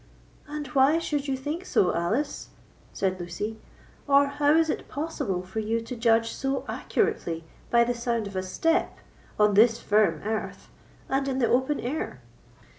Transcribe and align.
"And 0.47 0.65
why 0.69 0.97
should 0.97 1.27
you 1.27 1.37
think 1.37 1.63
so, 1.63 1.93
Alice?" 1.93 2.49
said 2.91 3.19
Lucy; 3.19 3.59
"or 4.07 4.25
how 4.29 4.55
is 4.55 4.67
it 4.67 4.87
possible 4.87 5.43
for 5.43 5.59
you 5.59 5.79
to 5.81 5.95
judge 5.95 6.31
so 6.31 6.65
accurately 6.67 7.43
by 7.69 7.83
the 7.83 7.93
sound 7.93 8.25
of 8.25 8.35
a 8.35 8.41
step, 8.41 8.97
on 9.39 9.53
this 9.53 9.79
firm 9.79 10.23
earth, 10.25 10.69
and 11.07 11.27
in 11.27 11.37
the 11.37 11.47
open 11.47 11.79
air?" 11.79 12.19